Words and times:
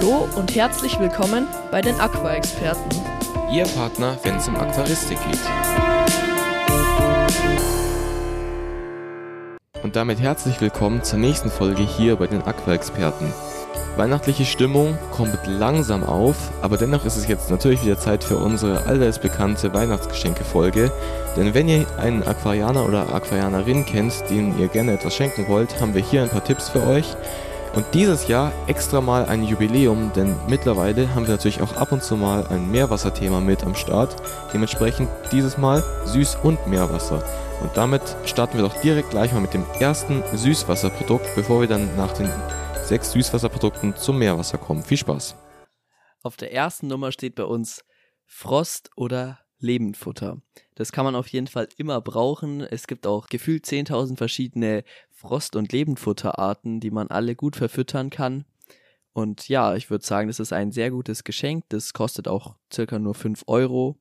Hallo 0.00 0.28
und 0.36 0.54
herzlich 0.54 1.00
willkommen 1.00 1.48
bei 1.72 1.80
den 1.80 1.98
Aqua-Experten. 1.98 2.88
Ihr 3.50 3.64
Partner, 3.64 4.16
wenn 4.22 4.36
es 4.36 4.46
um 4.46 4.54
Aquaristik 4.54 5.18
geht. 5.28 5.40
Und 9.82 9.96
damit 9.96 10.20
herzlich 10.20 10.60
willkommen 10.60 11.02
zur 11.02 11.18
nächsten 11.18 11.50
Folge 11.50 11.82
hier 11.82 12.14
bei 12.14 12.28
den 12.28 12.42
Aqua-Experten. 12.42 13.32
Weihnachtliche 13.96 14.44
Stimmung 14.44 14.96
kommt 15.10 15.36
langsam 15.46 16.04
auf, 16.04 16.36
aber 16.62 16.76
dennoch 16.76 17.04
ist 17.04 17.16
es 17.16 17.26
jetzt 17.26 17.50
natürlich 17.50 17.82
wieder 17.84 17.98
Zeit 17.98 18.22
für 18.22 18.36
unsere 18.36 18.86
allseits 18.86 19.18
bekannte 19.18 19.74
Weihnachtsgeschenke-Folge. 19.74 20.92
Denn 21.36 21.54
wenn 21.54 21.68
ihr 21.68 21.86
einen 21.98 22.22
Aquarianer 22.22 22.86
oder 22.86 23.12
Aquarianerin 23.12 23.84
kennt, 23.84 24.30
denen 24.30 24.60
ihr 24.60 24.68
gerne 24.68 24.92
etwas 24.92 25.16
schenken 25.16 25.48
wollt, 25.48 25.80
haben 25.80 25.94
wir 25.94 26.02
hier 26.02 26.22
ein 26.22 26.28
paar 26.28 26.44
Tipps 26.44 26.68
für 26.68 26.86
euch. 26.86 27.16
Und 27.74 27.86
dieses 27.94 28.28
Jahr 28.28 28.52
extra 28.66 29.00
mal 29.00 29.26
ein 29.26 29.44
Jubiläum, 29.44 30.12
denn 30.14 30.34
mittlerweile 30.48 31.14
haben 31.14 31.26
wir 31.26 31.34
natürlich 31.34 31.60
auch 31.60 31.76
ab 31.76 31.92
und 31.92 32.02
zu 32.02 32.16
mal 32.16 32.46
ein 32.48 32.70
Meerwasserthema 32.70 33.40
mit 33.40 33.62
am 33.64 33.74
Start. 33.74 34.16
Dementsprechend 34.52 35.08
dieses 35.32 35.58
Mal 35.58 35.82
Süß- 36.06 36.40
und 36.42 36.66
Meerwasser. 36.66 37.22
Und 37.60 37.76
damit 37.76 38.02
starten 38.24 38.58
wir 38.58 38.64
doch 38.64 38.80
direkt 38.80 39.10
gleich 39.10 39.32
mal 39.32 39.40
mit 39.40 39.54
dem 39.54 39.64
ersten 39.78 40.22
Süßwasserprodukt, 40.32 41.34
bevor 41.34 41.60
wir 41.60 41.68
dann 41.68 41.94
nach 41.96 42.12
den 42.12 42.30
sechs 42.84 43.12
Süßwasserprodukten 43.12 43.96
zum 43.96 44.18
Meerwasser 44.18 44.58
kommen. 44.58 44.82
Viel 44.82 44.96
Spaß. 44.96 45.36
Auf 46.22 46.36
der 46.36 46.52
ersten 46.52 46.88
Nummer 46.88 47.12
steht 47.12 47.34
bei 47.34 47.44
uns 47.44 47.84
Frost 48.26 48.90
oder 48.96 49.38
Lebendfutter. 49.60 50.40
Das 50.74 50.92
kann 50.92 51.04
man 51.04 51.14
auf 51.14 51.28
jeden 51.28 51.46
Fall 51.46 51.68
immer 51.76 52.00
brauchen. 52.00 52.60
Es 52.60 52.86
gibt 52.86 53.06
auch 53.06 53.28
gefühlt 53.28 53.64
10.000 53.64 54.16
verschiedene 54.16 54.84
Frost- 55.10 55.56
und 55.56 55.72
Lebendfutterarten, 55.72 56.80
die 56.80 56.90
man 56.90 57.08
alle 57.08 57.34
gut 57.34 57.56
verfüttern 57.56 58.10
kann. 58.10 58.44
Und 59.12 59.48
ja, 59.48 59.74
ich 59.74 59.90
würde 59.90 60.06
sagen, 60.06 60.28
das 60.28 60.38
ist 60.38 60.52
ein 60.52 60.70
sehr 60.70 60.90
gutes 60.90 61.24
Geschenk. 61.24 61.64
Das 61.70 61.92
kostet 61.92 62.28
auch 62.28 62.56
circa 62.72 62.98
nur 62.98 63.14
5 63.14 63.44
Euro. 63.46 63.98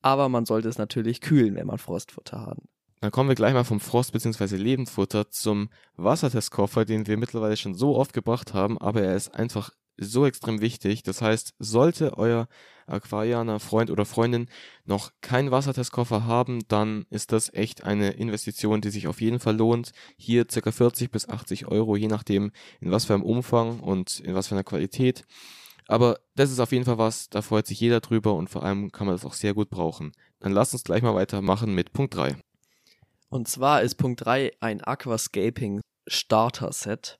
Aber 0.00 0.28
man 0.28 0.46
sollte 0.46 0.68
es 0.68 0.78
natürlich 0.78 1.20
kühlen, 1.20 1.54
wenn 1.56 1.66
man 1.66 1.78
Frostfutter 1.78 2.46
hat. 2.46 2.58
Dann 3.00 3.10
kommen 3.10 3.28
wir 3.28 3.36
gleich 3.36 3.52
mal 3.52 3.64
vom 3.64 3.80
Frost- 3.80 4.12
bzw. 4.12 4.56
Lebendfutter 4.56 5.30
zum 5.30 5.68
Wassertestkoffer, 5.96 6.84
den 6.84 7.06
wir 7.06 7.16
mittlerweile 7.16 7.56
schon 7.56 7.74
so 7.74 7.96
oft 7.96 8.12
gebracht 8.12 8.54
haben, 8.54 8.78
aber 8.78 9.02
er 9.02 9.14
ist 9.14 9.34
einfach 9.34 9.70
so 9.98 10.26
extrem 10.26 10.60
wichtig. 10.60 11.02
Das 11.02 11.20
heißt, 11.22 11.54
sollte 11.58 12.16
euer 12.16 12.48
Aquarianer 12.86 13.60
Freund 13.60 13.90
oder 13.90 14.04
Freundin 14.04 14.48
noch 14.84 15.12
keinen 15.20 15.50
Wassertestkoffer 15.50 16.24
haben, 16.24 16.60
dann 16.68 17.04
ist 17.10 17.32
das 17.32 17.52
echt 17.52 17.84
eine 17.84 18.10
Investition, 18.10 18.80
die 18.80 18.90
sich 18.90 19.06
auf 19.08 19.20
jeden 19.20 19.40
Fall 19.40 19.56
lohnt. 19.56 19.92
Hier 20.16 20.46
circa 20.50 20.72
40 20.72 21.10
bis 21.10 21.28
80 21.28 21.66
Euro, 21.66 21.96
je 21.96 22.08
nachdem 22.08 22.50
in 22.80 22.90
was 22.90 23.04
für 23.04 23.14
einem 23.14 23.22
Umfang 23.22 23.80
und 23.80 24.20
in 24.20 24.34
was 24.34 24.48
für 24.48 24.54
einer 24.54 24.64
Qualität. 24.64 25.24
Aber 25.86 26.20
das 26.34 26.50
ist 26.50 26.60
auf 26.60 26.72
jeden 26.72 26.84
Fall 26.84 26.98
was, 26.98 27.28
da 27.30 27.42
freut 27.42 27.66
sich 27.66 27.80
jeder 27.80 28.00
drüber 28.00 28.34
und 28.34 28.48
vor 28.48 28.62
allem 28.62 28.92
kann 28.92 29.06
man 29.06 29.16
das 29.16 29.24
auch 29.24 29.32
sehr 29.34 29.54
gut 29.54 29.70
brauchen. 29.70 30.12
Dann 30.38 30.52
lasst 30.52 30.74
uns 30.74 30.84
gleich 30.84 31.02
mal 31.02 31.14
weitermachen 31.14 31.74
mit 31.74 31.92
Punkt 31.92 32.14
3. 32.14 32.36
Und 33.30 33.48
zwar 33.48 33.82
ist 33.82 33.96
Punkt 33.96 34.24
3 34.24 34.52
ein 34.60 34.82
Aquascaping 34.82 35.80
Starter 36.06 36.72
Set. 36.72 37.18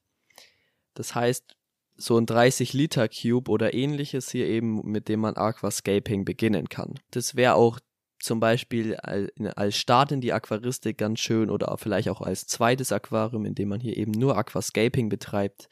Das 0.95 1.15
heißt, 1.15 1.58
so 1.99 2.17
ein 2.17 2.27
30 2.27 2.73
Liter 2.73 3.09
Cube 3.09 3.51
oder 3.51 3.75
ähnliches 3.75 4.31
hier 4.31 4.47
eben, 4.47 4.81
mit 4.85 5.09
dem 5.09 5.21
man 5.21 5.37
Aquascaping 5.37 6.25
beginnen 6.25 6.69
kann. 6.69 6.95
Das 7.11 7.35
wäre 7.35 7.55
auch 7.55 7.81
zum 8.21 8.41
Beispiel 8.41 8.97
als 8.97 9.77
Start 9.77 10.13
in 10.13 10.21
die 10.21 10.33
Aquaristik 10.33 10.97
ganz 10.97 11.21
schön 11.21 11.51
oder 11.51 11.77
vielleicht 11.79 12.09
auch 12.09 12.21
als 12.21 12.47
zweites 12.47 12.93
Aquarium, 12.93 13.45
in 13.45 13.55
dem 13.55 13.69
man 13.69 13.81
hier 13.81 13.97
eben 13.97 14.13
nur 14.13 14.37
Aquascaping 14.37 15.09
betreibt. 15.09 15.69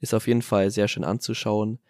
Ist 0.00 0.14
auf 0.14 0.26
jeden 0.26 0.42
Fall 0.42 0.70
sehr 0.70 0.88
schön 0.88 1.04
anzuschauen. 1.04 1.80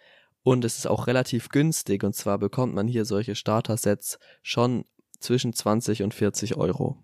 Und 0.43 0.65
es 0.65 0.79
ist 0.79 0.87
auch 0.87 1.07
relativ 1.07 1.49
günstig 1.49 2.05
und 2.05 2.15
zwar 2.15 2.39
bekommt 2.39 2.75
man 2.75 2.87
hier 2.87 3.05
solche 3.05 3.34
Starter-Sets 3.34 4.19
schon 4.43 4.84
zwischen 5.19 5.55
20 5.55 6.03
und 6.03 6.12
40 6.12 6.56
Euro. 6.56 7.03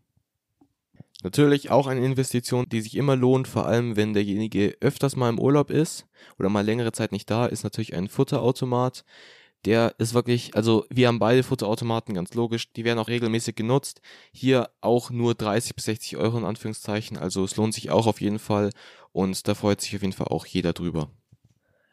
Natürlich 1.23 1.71
auch 1.71 1.87
eine 1.87 2.05
Investition, 2.05 2.65
die 2.71 2.81
sich 2.81 2.97
immer 2.97 3.15
lohnt, 3.15 3.47
vor 3.47 3.67
allem 3.67 3.97
wenn 3.97 4.15
derjenige 4.15 4.77
öfters 4.81 5.17
mal 5.17 5.29
im 5.29 5.39
Urlaub 5.39 5.71
ist 5.71 6.07
oder 6.39 6.49
mal 6.49 6.65
längere 6.65 6.93
Zeit 6.93 7.13
nicht 7.13 7.29
da 7.29 7.47
ist, 7.47 7.63
natürlich 7.63 7.95
ein 7.95 8.09
Futterautomat. 8.09 9.05
Der 9.67 9.95
ist 9.99 10.15
wirklich, 10.15 10.55
also 10.55 10.87
wir 10.89 11.09
haben 11.09 11.19
beide 11.19 11.43
Futterautomaten, 11.43 12.15
ganz 12.15 12.33
logisch, 12.33 12.73
die 12.73 12.85
werden 12.85 12.99
auch 12.99 13.09
regelmäßig 13.09 13.55
genutzt. 13.55 14.01
Hier 14.33 14.71
auch 14.81 15.11
nur 15.11 15.35
30 15.35 15.75
bis 15.75 15.85
60 15.85 16.17
Euro 16.17 16.39
in 16.39 16.47
Anführungszeichen, 16.47 17.19
also 17.19 17.45
es 17.45 17.57
lohnt 17.57 17.75
sich 17.75 17.91
auch 17.91 18.07
auf 18.07 18.23
jeden 18.23 18.39
Fall 18.39 18.71
und 19.13 19.47
da 19.47 19.55
freut 19.55 19.83
sich 19.83 19.95
auf 19.95 20.01
jeden 20.01 20.15
Fall 20.15 20.29
auch 20.29 20.47
jeder 20.47 20.73
drüber. 20.73 21.11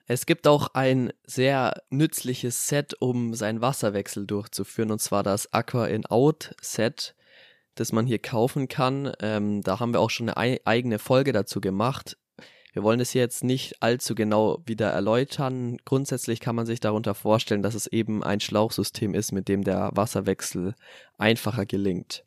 Es 0.05 0.25
gibt 0.25 0.47
auch 0.47 0.69
ein 0.73 1.11
sehr 1.25 1.81
nützliches 1.89 2.69
Set, 2.69 2.95
um 3.01 3.33
seinen 3.33 3.59
Wasserwechsel 3.59 4.25
durchzuführen, 4.25 4.91
und 4.91 5.01
zwar 5.01 5.21
das 5.21 5.51
Aqua 5.51 5.87
in 5.87 6.05
Out 6.05 6.55
Set 6.61 7.16
das 7.79 7.91
man 7.91 8.05
hier 8.05 8.19
kaufen 8.19 8.67
kann. 8.67 9.11
Ähm, 9.21 9.61
da 9.61 9.79
haben 9.79 9.93
wir 9.93 9.99
auch 9.99 10.09
schon 10.09 10.29
eine 10.29 10.57
eigene 10.65 10.99
Folge 10.99 11.31
dazu 11.31 11.61
gemacht. 11.61 12.17
Wir 12.73 12.83
wollen 12.83 12.99
es 12.99 13.13
jetzt 13.13 13.43
nicht 13.43 13.81
allzu 13.81 14.13
genau 14.13 14.61
wieder 14.65 14.89
erläutern. 14.89 15.77
Grundsätzlich 15.83 16.39
kann 16.39 16.55
man 16.55 16.67
sich 16.67 16.79
darunter 16.79 17.15
vorstellen, 17.15 17.63
dass 17.63 17.73
es 17.73 17.87
eben 17.87 18.23
ein 18.23 18.39
Schlauchsystem 18.39 19.15
ist, 19.15 19.31
mit 19.31 19.47
dem 19.47 19.63
der 19.63 19.89
Wasserwechsel 19.93 20.75
einfacher 21.17 21.65
gelingt. 21.65 22.23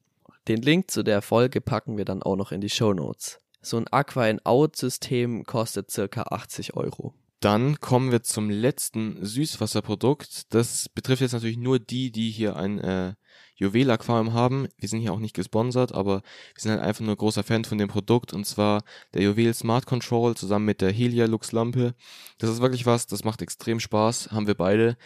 Den 0.49 0.61
Link 0.61 0.91
zu 0.91 1.05
der 1.05 1.23
Folge 1.23 1.61
packen 1.61 1.97
wir 1.97 2.05
dann 2.05 2.23
auch 2.23 2.35
noch 2.35 2.51
in 2.51 2.61
die 2.61 2.71
Show 2.71 2.93
Notes. 2.93 3.39
So 3.63 3.77
ein 3.77 3.87
Aqua-in-Out-System 3.87 5.45
kostet 5.45 5.91
circa 5.91 6.23
80 6.23 6.75
Euro. 6.75 7.15
Dann 7.41 7.81
kommen 7.81 8.13
wir 8.13 8.23
zum 8.23 8.51
letzten 8.51 9.25
Süßwasserprodukt. 9.25 10.53
Das 10.53 10.91
betrifft 10.91 11.23
jetzt 11.23 11.33
natürlich 11.33 11.57
nur 11.57 11.79
die, 11.79 12.13
die 12.13 12.31
hier 12.31 12.57
ein 12.57 12.79
äh, 12.79 13.15
Juwel-Aquarium 13.57 14.33
haben. 14.35 14.69
Wir 14.79 14.89
sind 14.89 15.01
hier 15.01 15.13
auch 15.13 15.19
nicht 15.19 15.35
gesponsert, 15.35 15.93
aber 15.93 16.17
wir 16.17 16.61
sind 16.61 16.73
halt 16.73 16.83
einfach 16.83 17.05
nur 17.05 17.17
großer 17.17 17.43
Fan 17.43 17.65
von 17.65 17.79
dem 17.79 17.89
Produkt 17.89 18.33
und 18.33 18.47
zwar 18.47 18.83
der 19.15 19.23
Juwel 19.23 19.55
Smart 19.55 19.87
Control 19.87 20.35
zusammen 20.35 20.67
mit 20.67 20.81
der 20.81 20.93
Helia 20.93 21.27
Lux 21.27 21.53
Lampe. 21.53 21.95
Das 22.39 22.51
ist 22.51 22.61
wirklich 22.61 22.87
was, 22.87 23.07
das 23.07 23.25
macht 23.25 23.43
extrem 23.43 23.81
Spaß, 23.81 24.33
haben 24.33 24.47
wir 24.47 24.55
beide, 24.55 24.97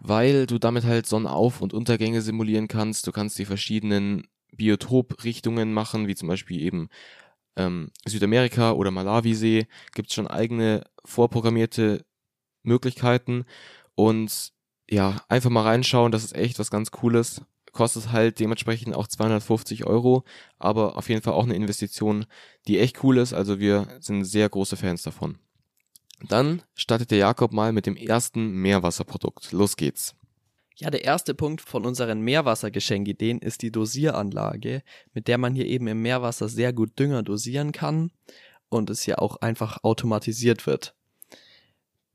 weil 0.00 0.46
du 0.46 0.58
damit 0.58 0.84
halt 0.84 1.06
Sonnenauf- 1.06 1.60
und 1.60 1.74
Untergänge 1.74 2.20
simulieren 2.22 2.68
kannst. 2.68 3.06
Du 3.06 3.12
kannst 3.12 3.38
die 3.38 3.46
verschiedenen 3.46 4.26
Biotoprichtungen 4.52 5.72
machen, 5.72 6.06
wie 6.06 6.14
zum 6.14 6.28
Beispiel 6.28 6.60
eben 6.60 6.88
ähm, 7.56 7.90
Südamerika 8.06 8.72
oder 8.72 8.90
Malawisee, 8.90 9.66
gibt 9.94 10.08
es 10.08 10.14
schon 10.14 10.26
eigene 10.26 10.84
vorprogrammierte 11.04 12.04
Möglichkeiten 12.62 13.44
und 13.94 14.52
ja, 14.90 15.22
einfach 15.28 15.50
mal 15.50 15.62
reinschauen, 15.62 16.12
das 16.12 16.24
ist 16.24 16.34
echt 16.34 16.58
was 16.58 16.70
ganz 16.70 16.90
Cooles 16.90 17.42
kostet 17.74 18.10
halt 18.10 18.40
dementsprechend 18.40 18.94
auch 18.94 19.06
250 19.06 19.84
Euro, 19.84 20.24
aber 20.58 20.96
auf 20.96 21.10
jeden 21.10 21.20
Fall 21.20 21.34
auch 21.34 21.44
eine 21.44 21.56
Investition, 21.56 22.24
die 22.66 22.78
echt 22.78 23.04
cool 23.04 23.18
ist. 23.18 23.34
Also 23.34 23.58
wir 23.58 23.98
sind 24.00 24.24
sehr 24.24 24.48
große 24.48 24.76
Fans 24.76 25.02
davon. 25.02 25.38
Dann 26.28 26.62
startet 26.74 27.10
der 27.10 27.18
Jakob 27.18 27.52
mal 27.52 27.72
mit 27.72 27.84
dem 27.84 27.96
ersten 27.96 28.52
Meerwasserprodukt. 28.52 29.52
Los 29.52 29.76
geht's. 29.76 30.14
Ja, 30.76 30.90
der 30.90 31.04
erste 31.04 31.34
Punkt 31.34 31.60
von 31.60 31.86
unseren 31.86 32.20
Meerwassergeschenkideen 32.22 33.38
ist 33.38 33.62
die 33.62 33.70
Dosieranlage, 33.70 34.82
mit 35.12 35.28
der 35.28 35.38
man 35.38 35.54
hier 35.54 35.66
eben 35.66 35.86
im 35.86 36.02
Meerwasser 36.02 36.48
sehr 36.48 36.72
gut 36.72 36.98
Dünger 36.98 37.22
dosieren 37.22 37.70
kann 37.70 38.10
und 38.68 38.90
es 38.90 39.06
ja 39.06 39.18
auch 39.18 39.36
einfach 39.36 39.84
automatisiert 39.84 40.66
wird. 40.66 40.96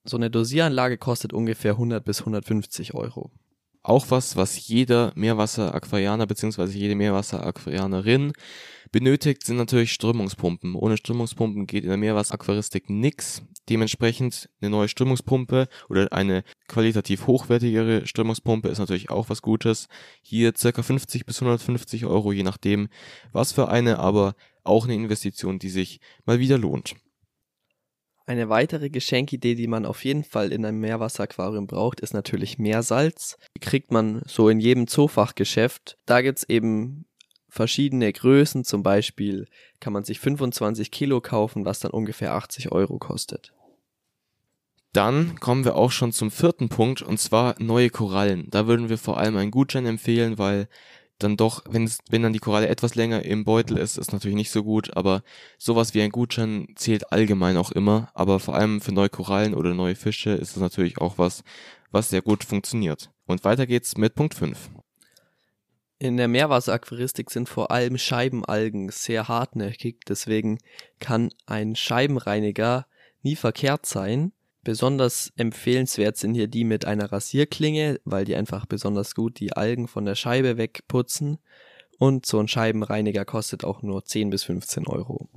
So 0.04 0.18
eine 0.18 0.30
Dosieranlage 0.30 0.98
kostet 0.98 1.32
ungefähr 1.32 1.74
100 1.74 2.04
bis 2.04 2.20
150 2.20 2.96
Euro. 2.96 3.32
Auch 3.90 4.12
was, 4.12 4.36
was 4.36 4.68
jeder 4.68 5.12
Meerwasser-Aquarianer 5.16 6.28
bzw. 6.28 6.66
jede 6.78 6.94
Meerwasser-Aquarianerin 6.94 8.34
benötigt, 8.92 9.44
sind 9.44 9.58
natürlich 9.58 9.94
Strömungspumpen. 9.94 10.76
Ohne 10.76 10.96
Strömungspumpen 10.96 11.66
geht 11.66 11.86
in 11.86 11.90
der 11.90 11.98
Meerwasser-Aquaristik 11.98 12.92
nix. 12.92 13.42
Dementsprechend 13.68 14.48
eine 14.62 14.70
neue 14.70 14.90
Strömungspumpe 14.90 15.68
oder 15.90 16.14
eine 16.14 16.44
qualitativ 16.68 17.26
hochwertigere 17.26 18.06
Strömungspumpe 18.06 18.70
ist 18.70 18.78
natürlich 18.78 19.10
auch 19.10 19.28
was 19.32 19.42
Gutes. 19.42 19.88
Hier 20.22 20.54
circa 20.56 20.84
50 20.84 21.26
bis 21.26 21.42
150 21.42 22.06
Euro, 22.06 22.32
je 22.32 22.44
nachdem 22.44 22.90
was 23.32 23.54
für 23.54 23.70
eine, 23.70 23.98
aber 23.98 24.36
auch 24.64 24.84
eine 24.84 24.94
Investition, 24.94 25.58
die 25.58 25.70
sich 25.70 26.00
mal 26.28 26.38
wieder 26.38 26.60
lohnt. 26.60 26.94
Eine 28.30 28.48
weitere 28.48 28.92
Geschenkidee, 28.92 29.56
die 29.56 29.66
man 29.66 29.88
auf 29.88 30.06
jeden 30.06 30.24
Fall 30.24 30.52
in 30.52 30.64
einem 30.64 30.80
Meerwasseraquarium 30.82 31.66
braucht, 31.66 32.00
ist 32.00 32.14
natürlich 32.14 32.60
Meersalz. 32.60 33.38
Die 33.58 33.60
kriegt 33.60 33.92
man 33.92 34.22
so 34.28 34.50
in 34.50 34.60
jedem 34.60 34.86
Zoofachgeschäft. 34.86 35.98
Da 36.06 36.22
gibt's 36.22 36.44
eben 36.44 37.08
verschiedene 37.48 38.14
Größen. 38.14 38.66
Zum 38.66 38.84
Beispiel 38.84 39.48
kann 39.80 39.94
man 39.94 40.04
sich 40.04 40.20
25 40.20 40.92
Kilo 40.92 41.22
kaufen, 41.22 41.66
was 41.66 41.80
dann 41.80 41.90
ungefähr 41.90 42.36
80 42.36 42.72
Euro 42.72 43.00
kostet. 43.00 43.52
Dann 44.94 45.40
kommen 45.40 45.66
wir 45.66 45.76
auch 45.76 45.92
schon 45.92 46.12
zum 46.12 46.30
vierten 46.30 46.70
Punkt 46.70 47.02
und 47.02 47.20
zwar 47.20 47.56
neue 47.58 47.90
Korallen. 47.90 48.46
Da 48.52 48.68
würden 48.68 48.90
wir 48.90 49.00
vor 49.00 49.18
allem 49.18 49.38
einen 49.38 49.50
Gutschein 49.50 49.88
empfehlen, 49.88 50.38
weil 50.38 50.68
dann 51.20 51.38
doch, 51.38 51.64
wenn 51.70 51.90
wenn 52.10 52.24
dann 52.24 52.34
die 52.34 52.40
Koralle 52.40 52.68
etwas 52.68 52.96
länger 52.96 53.24
im 53.24 53.44
Beutel 53.44 53.78
ist, 53.78 53.98
ist 53.98 54.14
natürlich 54.14 54.36
nicht 54.36 54.52
so 54.52 54.64
gut, 54.64 54.96
aber 54.96 55.22
sowas 55.58 55.94
wie 55.94 56.02
ein 56.02 56.12
Gutschein 56.12 56.68
zählt 56.76 57.12
allgemein 57.12 57.58
auch 57.58 57.72
immer, 57.72 58.10
aber 58.14 58.40
vor 58.40 58.56
allem 58.56 58.82
für 58.82 58.94
neue 58.94 59.10
Korallen 59.10 59.54
oder 59.54 59.74
neue 59.74 59.96
Fische 59.96 60.32
ist 60.32 60.56
es 60.56 60.62
natürlich 60.62 60.98
auch 61.00 61.18
was, 61.18 61.44
was 61.92 62.10
sehr 62.10 62.22
gut 62.22 62.44
funktioniert. 62.44 63.12
Und 63.26 63.44
weiter 63.44 63.68
geht's 63.68 63.98
mit 63.98 64.16
Punkt 64.16 64.34
5. 64.34 64.70
In 66.02 66.16
der 66.16 66.30
Meerwasseraquaristik 66.30 67.30
sind 67.30 67.50
vor 67.50 67.72
allem 67.72 67.98
Scheibenalgen 67.98 68.90
sehr 68.90 69.28
hartnäckig, 69.28 70.06
deswegen 70.08 70.58
kann 71.00 71.30
ein 71.46 71.76
Scheibenreiniger 71.76 72.88
nie 73.22 73.36
verkehrt 73.36 73.86
sein. 73.86 74.32
Besonders 74.64 75.32
empfehlenswert 75.38 76.18
sind 76.18 76.34
hier 76.34 76.48
die 76.48 76.66
mit 76.66 76.86
einer 76.86 77.12
Rasierklinge, 77.12 78.00
weil 78.04 78.26
die 78.26 78.36
einfach 78.36 78.66
besonders 78.66 79.16
gut 79.16 79.40
die 79.40 79.54
Algen 79.54 79.88
von 79.88 80.06
der 80.06 80.16
Scheibe 80.16 80.58
wegputzen. 80.58 81.40
Und 81.98 82.26
so 82.26 82.40
ein 82.40 82.48
Scheibenreiniger 82.48 83.26
kostet 83.26 83.64
auch 83.64 83.82
nur 83.82 84.06
10 84.06 84.30
bis 84.30 84.44
15 84.44 84.88
Euro. 84.88 85.30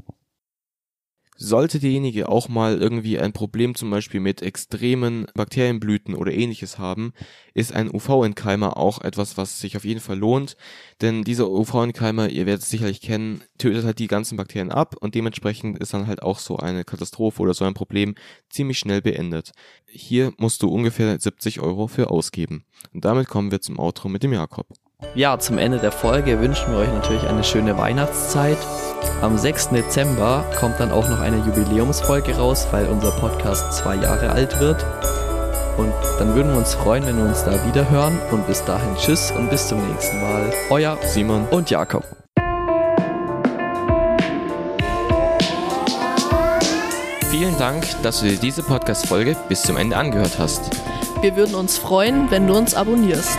Sollte 1.44 1.80
derjenige 1.80 2.28
auch 2.28 2.48
mal 2.48 2.80
irgendwie 2.80 3.18
ein 3.18 3.32
Problem 3.32 3.74
zum 3.74 3.90
Beispiel 3.90 4.20
mit 4.20 4.42
extremen 4.42 5.26
Bakterienblüten 5.34 6.14
oder 6.14 6.32
ähnliches 6.32 6.78
haben, 6.78 7.12
ist 7.52 7.72
ein 7.74 7.92
UV-Entkeimer 7.92 8.76
auch 8.76 9.00
etwas, 9.00 9.36
was 9.36 9.58
sich 9.58 9.76
auf 9.76 9.84
jeden 9.84 9.98
Fall 9.98 10.16
lohnt. 10.16 10.56
Denn 11.00 11.24
dieser 11.24 11.50
UV-Entkeimer, 11.50 12.28
ihr 12.28 12.46
werdet 12.46 12.62
es 12.62 12.70
sicherlich 12.70 13.00
kennen, 13.00 13.42
tötet 13.58 13.84
halt 13.84 13.98
die 13.98 14.06
ganzen 14.06 14.36
Bakterien 14.36 14.70
ab 14.70 14.94
und 15.00 15.16
dementsprechend 15.16 15.80
ist 15.80 15.92
dann 15.92 16.06
halt 16.06 16.22
auch 16.22 16.38
so 16.38 16.58
eine 16.58 16.84
Katastrophe 16.84 17.42
oder 17.42 17.54
so 17.54 17.64
ein 17.64 17.74
Problem 17.74 18.14
ziemlich 18.48 18.78
schnell 18.78 19.02
beendet. 19.02 19.50
Hier 19.86 20.32
musst 20.38 20.62
du 20.62 20.68
ungefähr 20.68 21.18
70 21.18 21.58
Euro 21.58 21.88
für 21.88 22.12
ausgeben. 22.12 22.66
Und 22.94 23.04
damit 23.04 23.26
kommen 23.26 23.50
wir 23.50 23.60
zum 23.60 23.80
Outro 23.80 24.08
mit 24.08 24.22
dem 24.22 24.32
Jakob. 24.32 24.68
Ja, 25.14 25.38
zum 25.38 25.58
Ende 25.58 25.78
der 25.78 25.92
Folge 25.92 26.40
wünschen 26.40 26.72
wir 26.72 26.78
euch 26.78 26.92
natürlich 26.92 27.28
eine 27.28 27.44
schöne 27.44 27.76
Weihnachtszeit. 27.76 28.56
Am 29.20 29.36
6. 29.36 29.68
Dezember 29.68 30.44
kommt 30.58 30.80
dann 30.80 30.90
auch 30.90 31.06
noch 31.06 31.20
eine 31.20 31.36
Jubiläumsfolge 31.36 32.36
raus, 32.36 32.66
weil 32.70 32.86
unser 32.86 33.10
Podcast 33.10 33.74
zwei 33.74 33.96
Jahre 33.96 34.30
alt 34.30 34.58
wird. 34.58 34.84
Und 35.76 35.92
dann 36.18 36.34
würden 36.34 36.52
wir 36.52 36.58
uns 36.58 36.74
freuen, 36.74 37.04
wenn 37.04 37.18
wir 37.18 37.26
uns 37.26 37.44
da 37.44 37.52
wieder 37.66 37.90
hören. 37.90 38.18
Und 38.30 38.46
bis 38.46 38.64
dahin 38.64 38.96
tschüss 38.96 39.30
und 39.32 39.50
bis 39.50 39.68
zum 39.68 39.86
nächsten 39.86 40.18
Mal. 40.20 40.50
Euer 40.70 40.96
Simon 41.02 41.46
und 41.50 41.68
Jakob. 41.68 42.04
Vielen 47.30 47.58
Dank, 47.58 47.84
dass 48.02 48.20
du 48.20 48.28
dir 48.28 48.36
diese 48.36 48.62
Podcast-Folge 48.62 49.36
bis 49.48 49.62
zum 49.62 49.76
Ende 49.76 49.96
angehört 49.96 50.38
hast. 50.38 50.70
Wir 51.20 51.36
würden 51.36 51.54
uns 51.54 51.76
freuen, 51.76 52.30
wenn 52.30 52.46
du 52.46 52.54
uns 52.56 52.74
abonnierst. 52.74 53.38